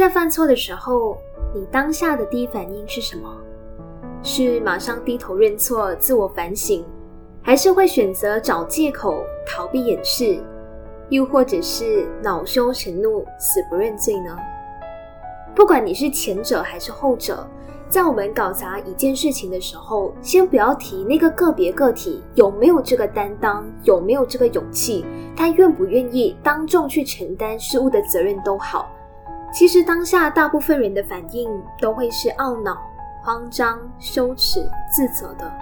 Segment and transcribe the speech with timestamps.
[0.00, 1.18] 在犯错的时候，
[1.54, 3.36] 你当下的第一反应是什么？
[4.22, 6.82] 是马上低头认错、自我反省，
[7.42, 10.42] 还是会选择找借口逃避掩饰，
[11.10, 14.34] 又或者是恼羞成怒、死不认罪呢？
[15.54, 17.46] 不管你是前者还是后者，
[17.90, 25.04] 在我们搞砸一件事情的时候，先不要提那个个别个体有没有这个担当，有没有这个勇气，
[25.36, 28.90] 他愿不愿意当众去承担失误的责任都好。
[29.52, 31.50] 其实当下大部分人的反应
[31.80, 32.80] 都会是懊恼、
[33.22, 35.52] 慌张、羞耻、自责的。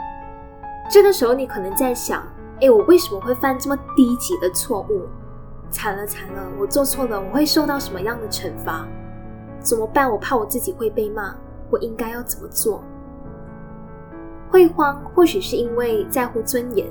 [0.90, 2.22] 这个时候你可能在想：
[2.60, 5.02] 哎，我为什么会犯这么低级的错误？
[5.70, 8.86] 惨了惨了，我做错了，我会受到什么样的惩罚？
[9.60, 10.10] 怎么办？
[10.10, 11.34] 我怕我自己会被骂，
[11.70, 12.82] 我应该要怎么做？
[14.50, 16.86] 会慌，或许是因为在乎尊严，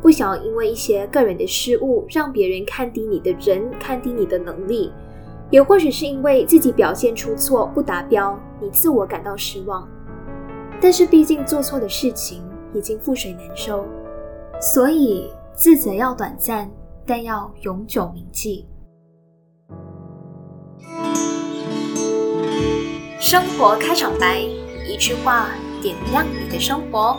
[0.00, 4.92] 不想要因为一些个人的失误让别人看低你的人，看低你的能力。
[5.52, 9.86] 也或许是因为自己表现出错不达标，你自我感到失望。
[10.80, 13.84] 但是毕竟做错的事情已经覆水难收，
[14.58, 16.70] 所以自责要短暂，
[17.06, 18.66] 但要永久铭记。
[23.20, 24.40] 生活开场白，
[24.88, 25.50] 一句话
[25.82, 27.14] 点亮你的生活。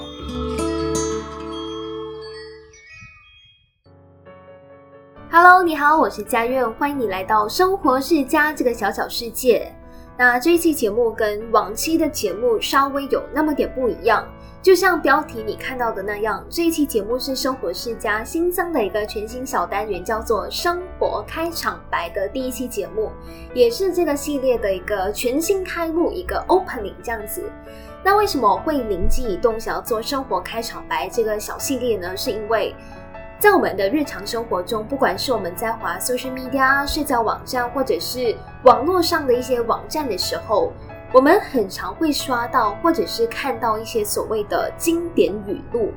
[5.35, 9.73] Hello，你好，我是佳苑，欢迎你来到生活世家这个小小世界。
[10.15, 14.23] 那这一期节目跟往期的节目稍微有那么点不一样，
[14.61, 23.09] 就像标题你看到的那样，这一期节目是生活世家新增的一个全新小单元，叫做生活开场白的第一期节目，
[23.55, 27.41] 也是这个系列的一个全新开幕，一个 opening 这样子。
[28.03, 32.15] 那为什么会灵机一动想要做生活开场白这个小系列呢？
[32.15, 32.75] 是因为。
[33.43, 38.33] 在我们的日常生活中，不管是我们在滑 social media、社交网站，或者是
[38.63, 40.71] 网络上的一些网站的时候，
[41.11, 45.91] 我们很常会刷到，或者是看到一些所谓的经典语录。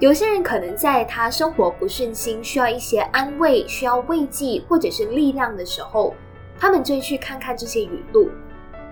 [0.00, 6.12] 有些人可能在他生活不顺心，需要一些安慰、需要慰藉或者是力量的时候，
[6.60, 8.28] 他们就会去看看这些语录，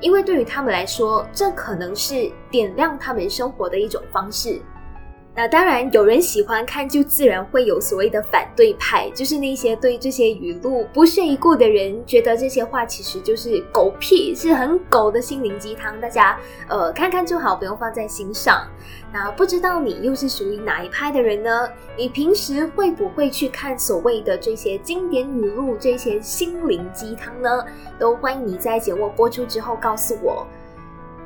[0.01, 4.63] 因为对于他们来说，这可能是点亮他们生活的一种方式。
[5.37, 18.65] 那当然，有人喜欢看，就自然会有所谓的反对派，就是那些对这些语录不屑一顾的人，觉得这些话其实就是狗屁，是很狗的心灵鸡汤，大家呃看看就好，不用放在心上。
[19.13, 21.69] 那不知道你又是属于哪一派的人呢？
[21.97, 27.65] 你平时会不会去看所谓的这些经典语录、这些心灵鸡汤呢？
[27.99, 30.47] 都欢迎你在节目播出之后告诉我。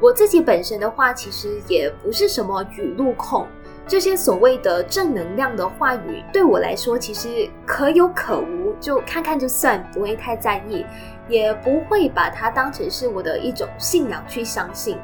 [0.01, 3.47] 我自己本身的话，其实也不是什么语录控。
[3.89, 10.85] 这些所谓的正能量的话语，对我来说其实可有可无，就看看就算，不会太在意，
[11.27, 14.99] 也不会把它当成是我的一种信仰去相信。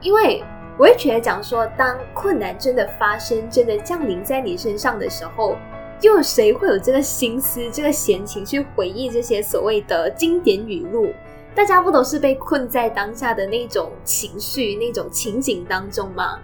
[0.00, 0.42] 因为
[0.78, 5.54] 我也觉得讲说，当困难真的发生、真的降临在你身上的时候，
[6.00, 11.12] 又有谁会有这个心思、这个闲情去回忆这些所谓的经典语录？
[11.54, 16.38] 大家不都是被困在当下的那种情绪、那种情景当中吗？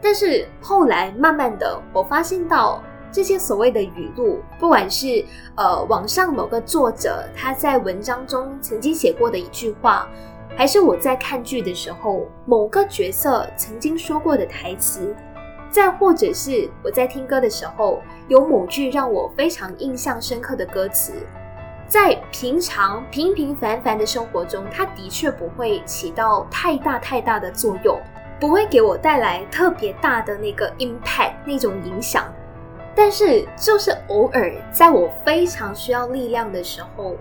[0.00, 5.24] 但是后来慢慢的，我发现到这些所谓的语录，不管是
[5.56, 10.08] 呃网上某个作者他在文章中曾经写过的一句话，
[10.56, 15.14] 还是我在看剧的时候某个角色曾经说过的台词，
[15.70, 21.14] 再或者是我在听歌的时候有某句让我非常印象深刻的歌词，
[21.88, 27.98] 在平常平平凡凡的生活中，它的确不会起到太大太大的作用。
[28.40, 32.32] 不会给我带来特别大的那个 impact 那种影响，
[32.94, 37.16] 但是就是偶尔在我非常需要力量的时候，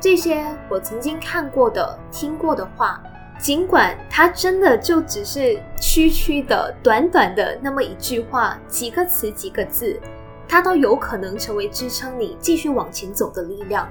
[0.00, 3.02] 这些我曾经看过的、听过的话，
[3.38, 9.98] 尽管它真的就只是区区的、短短的那么一句话、几个词、几个字，
[10.48, 13.88] 它都有可能成为支撑你继续往前走的力量。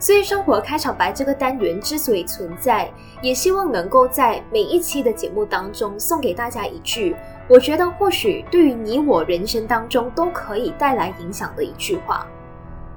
[0.00, 2.88] 所以，生活开场白这个单元之所以存在，
[3.20, 7.16] 也希望能够在每一期的节目当中送给大家一句，
[7.48, 12.24] 我觉得或许对于你我人生当中都可以带来影响的一句话。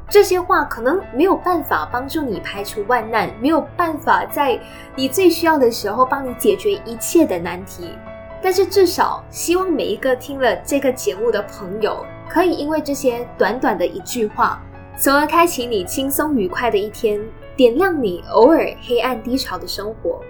[0.07, 4.59] 这些话可能没有办法帮助你排除万难，没有办法在
[4.95, 7.95] 你最需要的时候帮你解决一切的难题，
[8.43, 14.61] 但是至少希望每一个听了这个节目的朋友，可以因为这些短短的一句话。
[14.97, 17.19] 从而开启你轻松愉快的一天
[17.55, 20.21] 点亮你偶尔黑暗低潮的生活。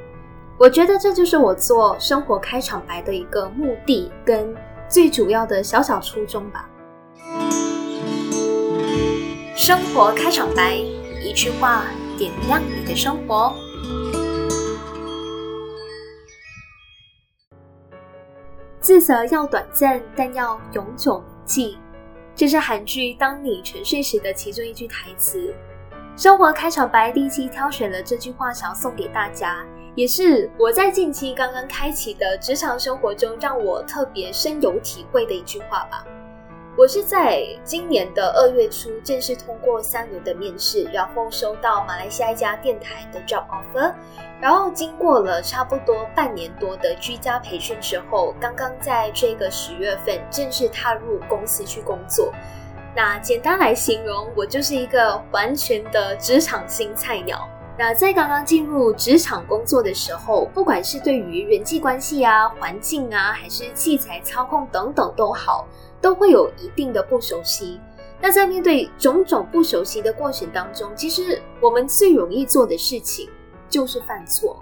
[0.57, 4.55] 我觉得这就是我做生活开场白的一个目的跟
[4.87, 6.69] 最主要的小小初衷吧。
[9.55, 10.75] 生活开场白
[11.23, 11.85] 一句话
[12.17, 13.53] 点亮你的生活。
[18.79, 21.77] 自责要短暂但要永久铭记。
[22.41, 25.53] 这是韩剧《当你沉睡时》的其中一句台词。
[26.17, 36.03] 生活开场白第一期挑选了这句话，想要送给大家，也是我在近期刚刚开启的职场生活中，让我特别深有体会的一句话吧。
[36.77, 43.93] 我是在今年的二月初正式通过三轮的面试，然后收到马来西亚一家电台的 job offer，
[44.39, 52.33] 然后经过了差不多半年多的居家培训之后，刚刚在这个十月份正式踏入公司去工作。
[52.95, 57.47] 那简单来形容，我就是一个完全的职场新菜鸟。
[57.77, 65.67] 那在刚刚进入职场工作的时候，不管是对于人际关系啊、环境啊，还是器材操控等等都好。
[66.01, 67.79] 都会有一定的不熟悉。
[68.19, 73.29] 那在面对种种不熟悉的过程当中，其实我们最容易做的事情
[73.69, 74.59] 就是犯错。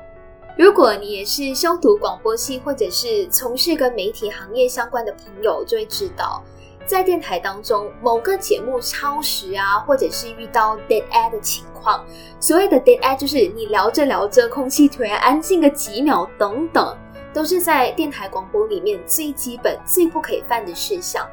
[0.58, 6.44] 如果你也是修读广播系，或者是从事跟媒体行业相关的朋友，就会知道，
[6.86, 12.06] 在电台当中某个节目超时啊，或者是遇到 dead air 的情况，
[12.40, 16.98] 所谓的 dead air 就是你聊着聊着，空气突然安静个几秒等等。
[17.34, 21.28] 都是在电台广播里面最基本、最不可以犯的事项。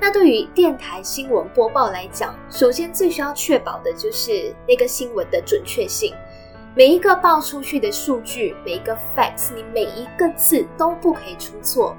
[0.00, 6.14] 那对于电台新闻播报来讲，首先最需要确保的就是那个新闻的准确性。
[6.76, 11.96] 每一个报出去的数据，每一个 facts，你每一个字都不可以出错。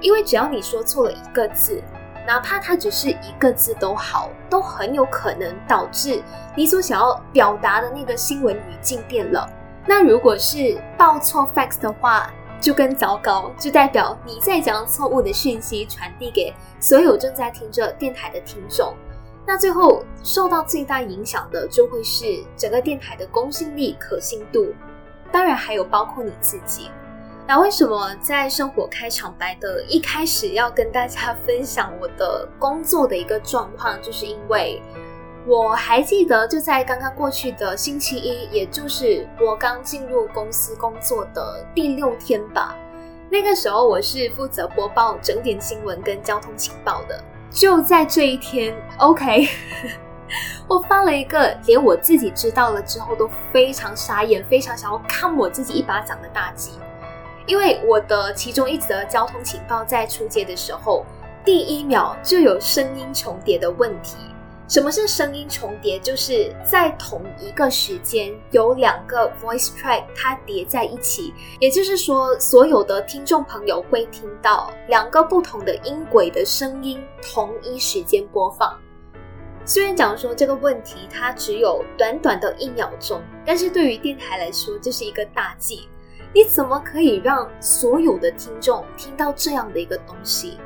[0.00, 1.82] 因为只要你说错了一个字，
[2.24, 6.22] 哪怕它只是一个字都好，都很有可能导致
[6.54, 9.48] 你所想要表达的那个新闻语境变了。
[9.84, 12.32] 那如果是报错 facts 的话，
[12.62, 18.94] 就更糟糕，就代表你在将错误的讯息传递给所有正在听着电台的听众，
[19.44, 22.24] 那最后受到最大影响的就会是
[22.56, 24.72] 整个电台的公信力、可信度，
[25.32, 26.88] 当然还有包括你自己。
[27.48, 34.80] 那为什么在生活开场白的一开始要跟大家分享我的工作的一个状况，就是因为。
[35.44, 42.76] 我还记得，就在刚刚过去的星期一，也就是我刚进入公司工作的第六天吧。
[43.28, 47.20] 那个时候，我是负责播报整点新闻跟交通情报的。
[47.50, 49.48] 就在这一天，OK，
[50.68, 56.72] 我发了一个连我自己知道了之后都非常傻眼、非常想要看我自己一巴掌的大忌。
[57.46, 61.04] 因为我的其中一则交通情报在出街的时候，
[61.44, 64.16] 第一秒就有声音重叠的问题。
[64.68, 65.98] 什么是声音重叠？
[65.98, 78.78] 就是在同一个时间有两个 voice track 它叠在一起，也就是说，所有的听众朋友会听到两个不同的音轨的声音同一时间播放。
[79.64, 85.88] 虽然讲说这个问题它只有短短的一秒钟，但是对于电台来说这是一个大忌。
[86.34, 90.58] 你怎么可以让所有的听众听到这样的一个东西？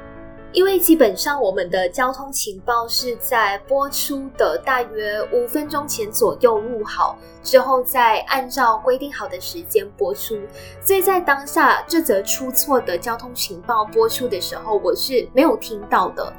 [0.57, 10.35] 因为基本上我们的交通情报是在播出的大约五分钟前左右录好，之后再按照规定好的时间播出。
[10.81, 16.33] 所以在当下这则出错的交通情报播出的时候，我是没有听到的，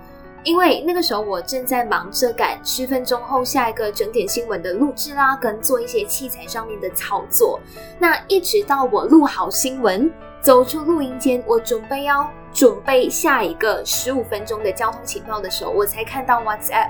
[0.44, 7.60] 因为那个时候我正在忙着赶十分钟后下一个整点新闻的录制啦，跟做一些器材上面的操作。
[8.00, 12.28] 那一直到我录好新闻，走出录音间，我准备要。
[12.58, 16.90] 准备下一个十五分钟的交通情报的时候，我才看到 WhatsApp，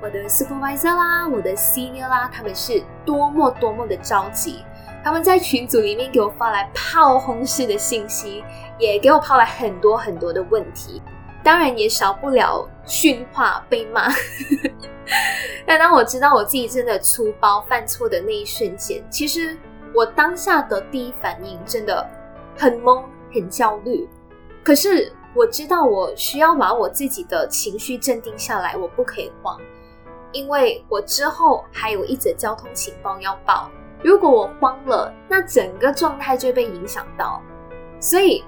[0.00, 4.64] 我的 supervisor 啦，我的 senior 啦，他们是多么多么的着急，
[5.04, 8.42] 他们在群组里面给我发来炮轰式的信息，
[8.78, 11.02] 也给我抛来很多很多的问题，
[11.44, 14.08] 当然也少不了训话被骂。
[15.66, 19.58] 但当我知道我自己真的粗暴犯错的那一瞬间，其实
[19.94, 22.08] 我当下的第一反应真的
[22.56, 24.08] 很懵，很焦虑。
[24.64, 29.58] 可是我知道，我需要把我自己的情绪镇定下来，我不可以慌，
[30.30, 33.70] 因为我之后还有一则交通情报要报。
[34.04, 37.42] 如果我慌了，那整个状态就被影响到。
[38.00, 38.44] 所以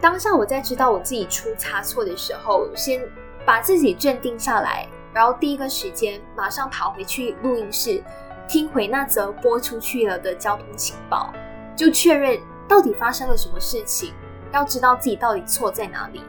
[0.00, 3.00] 当下我在知道我自己出差错的时候，先
[3.44, 8.02] 把自己镇定下来，然后第一个时间马上跑回去录音室，
[8.48, 11.32] 听回那则播出去了的交通情报，
[11.74, 14.12] 就确认到底发生了什么事情。
[14.56, 16.24] 要知道自己到底错在哪里。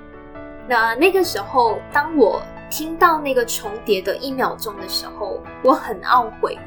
[0.68, 6.60] 那那个时候，当我听到那个重叠的一秒钟的时候，我很懊悔，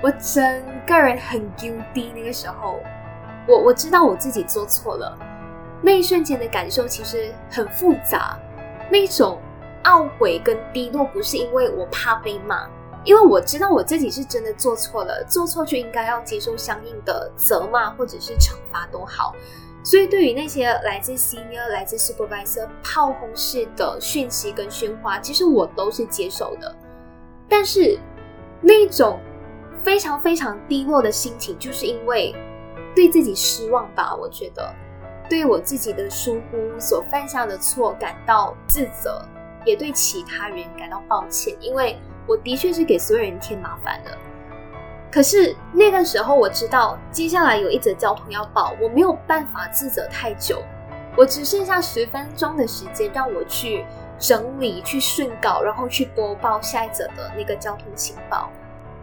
[0.00, 2.12] 我整个人很低。
[2.14, 2.78] 那个时候，
[3.48, 5.18] 我我知道我自己做错了。
[5.82, 8.38] 那一瞬间的感受其实很复杂，
[8.88, 9.40] 那种
[9.82, 12.68] 懊悔跟低落不是因为我怕被骂，
[13.02, 19.34] 因为我知道我自己是真的做错了，做错就应该要接受相应的责骂或者是惩罚都好。
[19.84, 26.74] 所以对于那些来自 senior、来自 supervisor 炮轰式的讯息跟喧哗，其实我都是接受的。
[27.48, 27.98] 但是
[28.60, 29.18] 那种
[29.82, 32.34] 非常非常低落的心情，就是因为
[32.94, 34.14] 对自己失望吧？
[34.14, 34.72] 我觉得
[35.28, 39.20] 对我自己的疏忽所犯下的错感到自责，
[39.64, 44.16] 也对其他人感到抱歉，因为我的确是给所有人添麻烦了。
[45.12, 50.62] 可是那个时候，我知道接下来有一则交通要报，我没有办法自责太久。
[51.14, 53.84] 我只剩下十分钟的时间，让我去
[54.18, 58.48] 整理、去顺稿，然后去播报下一则的那个交通情报。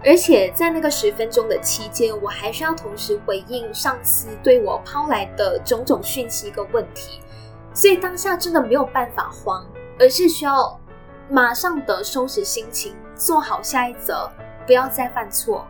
[0.03, 7.21] 而且在那个十分钟的期间，我还需要同时回应上司对我抛来的种种讯息跟问题，
[7.71, 9.63] 所以当下真的没有办法慌，
[9.99, 10.79] 而是需要
[11.29, 14.27] 马上的收拾心情，做好下一则，
[14.65, 15.67] 不要再犯错。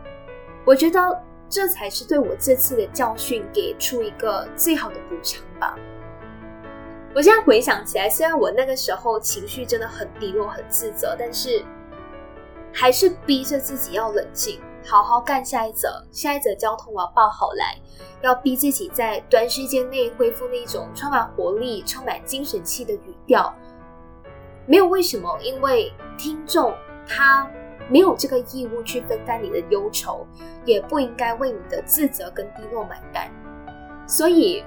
[0.64, 1.00] 我觉得
[1.48, 5.76] 这才是对我这次的教训给出一个最好的补偿吧。
[7.14, 11.64] 我现在回想起来，虽然我那个时候情绪真的很低落、很自责，但是
[12.72, 16.04] 还是逼着自己要冷静，好好干下一则。
[16.12, 17.76] 下一则交通我要报好来，
[18.22, 23.52] 要逼自己在短时间内恢复那种充满活力、充满精神气的语调。
[24.66, 26.72] 没有为什么，因为听众
[27.08, 27.50] 他。
[27.90, 30.26] 没有这个义务去分担你的忧愁，
[30.64, 33.28] 也不应该为你的自责跟低落买单。
[34.06, 34.64] 所以，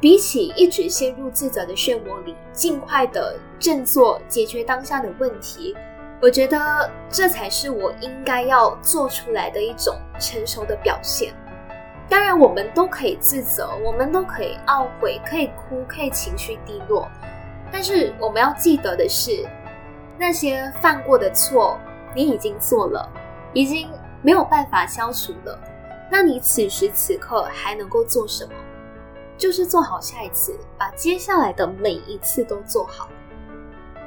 [0.00, 5.76] 比起一直陷入自责的漩涡里，尽快的振作，解决当下的问题，
[6.20, 11.32] 我觉得这才是我应该要做出来的一种成熟的表现。
[12.08, 17.08] 当然，我们都可以自责，我们都可以懊悔，可以哭，可以情绪低落，
[17.70, 19.46] 但是我们要记得的是，
[20.18, 21.78] 那些犯过的错。
[22.14, 23.08] 你已经做了，
[23.52, 23.88] 已经
[24.22, 25.58] 没有办法消除了。
[26.10, 28.52] 那你此时此刻还能够做什么？
[29.38, 33.08] 就是做好下一次，把接下来的每一次都做好。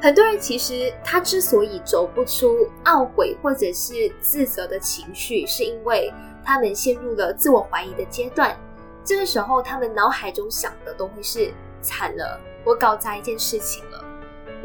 [0.01, 8.55] 很多人其实他之所以走不出懊悔或者是自责的情绪，是因为他们陷入了自我怀疑的阶段。
[9.03, 14.04] 这个时候，他们脑海中想的都会是：惨了，我搞砸一件事情了。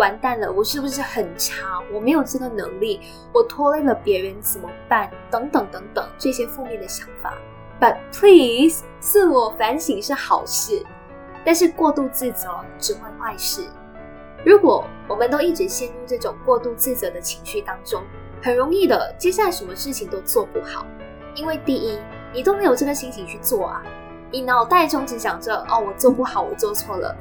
[0.01, 1.79] 完蛋了，我是不是很差？
[1.93, 3.03] 我没有这个能力，
[3.35, 5.11] 我拖累了别人怎么办？
[5.31, 7.35] 等等等等，这些负面的想法。
[7.79, 10.83] But please，自我反省是好事，
[11.45, 13.65] 但是过度自责只会坏事。
[14.43, 18.03] 如果我们都一直陷入这种过度自责的情绪当中，
[18.43, 20.87] 很容易的，接下来什么事情都做不好。
[21.35, 21.99] 因为第一，
[22.33, 23.83] 你都没有这个心情去做啊，
[24.31, 27.15] 你脑袋中只想着哦，我做不好，我做错了。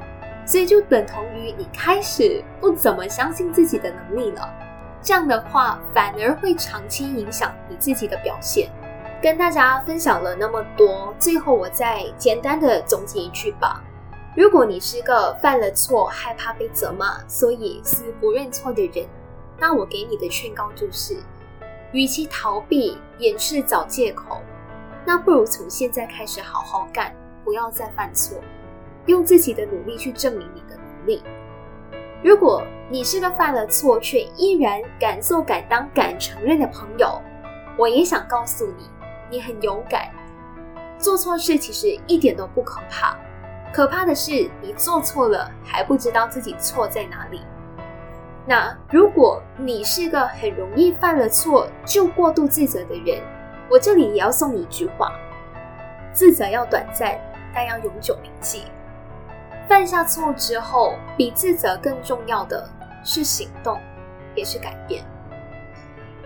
[0.50, 4.52] 所以就等同于你开始不怎么相信自己的能力了，
[5.00, 8.68] 这样的话反而会长期影响你自己的表现。
[9.22, 13.80] 跟大家分享了那么多，最后我再简单的总结一句吧：
[14.36, 19.06] 如果你是个犯了错害怕被责骂，所以是不认错的人，
[19.56, 21.16] 那我给你的劝告就是，
[21.92, 24.42] 与其逃避掩饰找借口，
[25.06, 27.14] 那不如从现在开始好好干，
[27.44, 28.36] 不要再犯错。
[29.10, 31.22] 用自己的努力去证明你的能力。
[32.22, 37.20] 如果你是个犯了错却依然敢做敢当敢承认的朋友，
[37.78, 38.88] 我也想告诉你，
[39.30, 40.08] 你很勇敢。
[40.98, 43.16] 做错事其实一点都不可怕，
[43.72, 47.40] 可怕的是你做错了还不知道自己错在哪里。
[48.46, 53.22] 那如果你是个很容易犯了错就过度自责的人，
[53.70, 55.12] 我这里也要送你一句话：
[56.12, 57.18] 自责要短暂，
[57.54, 58.64] 但要永久铭记。
[59.70, 62.68] 犯下错误之后，比自责更重要的
[63.04, 63.80] 是行动，
[64.34, 65.04] 也是改变。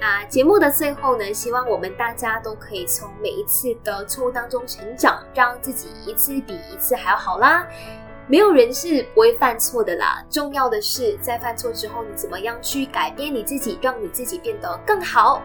[0.01, 7.67] 那节目的最后呢，希望我们大家都可以从每一次的错误当中成长，让自己一次比一次还要好啦。
[8.27, 15.43] 没有人是不会犯错的啦，重要的是在犯错之后，你怎么样去改变你自己，让你自己变得更好。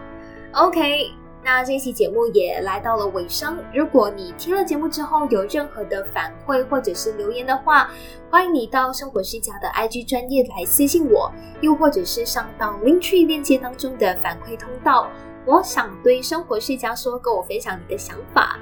[0.53, 1.11] OK。
[1.43, 3.57] 那这期节目也来到了尾声。
[3.73, 7.89] 如果你听了节目之后有任何的反馈或者是留言的话，
[8.29, 11.31] 欢迎你到生活世家的 IG 专业来私信我，
[11.61, 15.09] 又或者是上到 Linktree 链接当中的反馈通道。
[15.45, 18.59] 我想对生活世家说，跟我分享你的想法。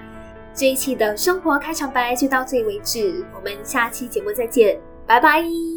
[0.54, 5.77] 这一期的生活开场白就到这里为止，我们下期节目再见，拜拜。